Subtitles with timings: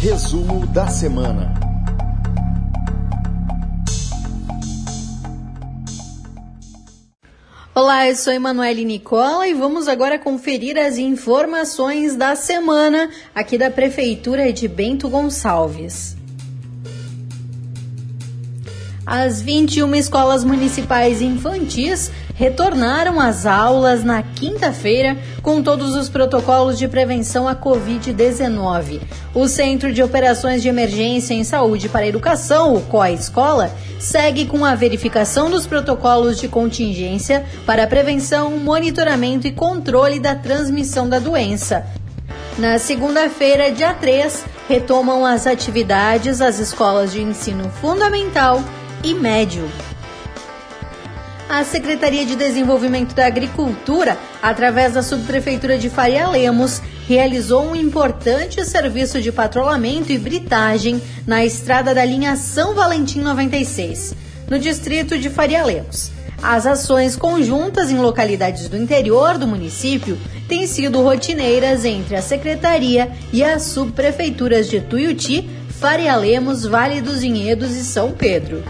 [0.00, 1.52] Resumo da semana.
[7.74, 13.70] Olá, eu sou Emanuele Nicola e vamos agora conferir as informações da semana aqui da
[13.70, 16.16] Prefeitura de Bento Gonçalves.
[19.04, 22.10] As 21 escolas municipais infantis
[22.40, 28.98] retornaram às aulas na quinta-feira com todos os protocolos de prevenção à Covid-19.
[29.34, 34.46] O Centro de Operações de Emergência em Saúde para a Educação, o COA Escola, segue
[34.46, 41.06] com a verificação dos protocolos de contingência para a prevenção, monitoramento e controle da transmissão
[41.06, 41.84] da doença.
[42.56, 48.64] Na segunda-feira, dia 3, retomam as atividades as escolas de ensino fundamental
[49.04, 49.68] e médio.
[51.50, 58.64] A Secretaria de Desenvolvimento da Agricultura, através da Subprefeitura de Faria Lemos, realizou um importante
[58.64, 64.14] serviço de patrulhamento e britagem na estrada da linha São Valentim 96,
[64.48, 66.12] no distrito de Faria Lemos.
[66.40, 73.10] As ações conjuntas em localidades do interior do município têm sido rotineiras entre a Secretaria
[73.32, 78.62] e as subprefeituras de Tuiuti, Faria Lemos, Vale dos Vinhedos e São Pedro.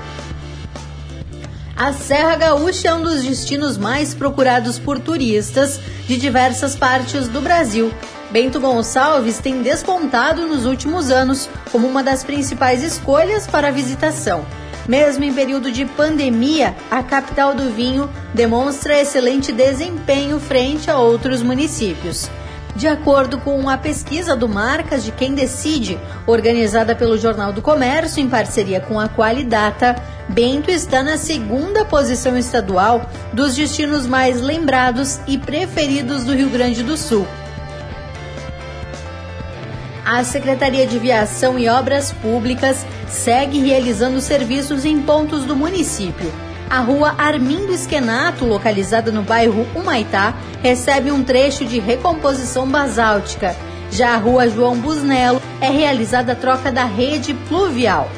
[1.81, 7.41] A Serra Gaúcha é um dos destinos mais procurados por turistas de diversas partes do
[7.41, 7.91] Brasil.
[8.31, 14.45] Bento Gonçalves tem despontado nos últimos anos como uma das principais escolhas para a visitação.
[14.87, 21.42] Mesmo em período de pandemia, a capital do vinho demonstra excelente desempenho frente a outros
[21.42, 22.31] municípios.
[22.77, 28.22] De acordo com a pesquisa do Marcas de Quem Decide, organizada pelo Jornal do Comércio
[28.22, 29.97] em parceria com a Qualidata,
[30.31, 36.84] Bento está na segunda posição estadual dos destinos mais lembrados e preferidos do Rio Grande
[36.84, 37.27] do Sul.
[40.06, 46.33] A Secretaria de Viação e Obras Públicas segue realizando serviços em pontos do município.
[46.69, 53.56] A rua Armindo Esquenato, localizada no bairro Humaitá, recebe um trecho de recomposição basáltica.
[53.91, 58.09] Já a rua João Busnello é realizada a troca da rede pluvial.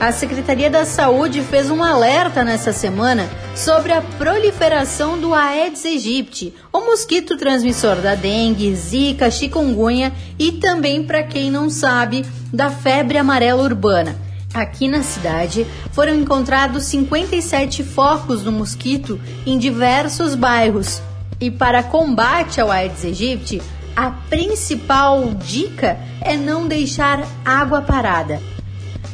[0.00, 6.54] A Secretaria da Saúde fez um alerta nessa semana sobre a proliferação do Aedes aegypti,
[6.72, 13.18] o mosquito transmissor da dengue, zika, chikungunya e também, para quem não sabe, da febre
[13.18, 14.14] amarela urbana.
[14.54, 21.02] Aqui na cidade foram encontrados 57 focos do mosquito em diversos bairros.
[21.40, 23.60] E para combate ao Aedes aegypti,
[23.96, 28.40] a principal dica é não deixar água parada.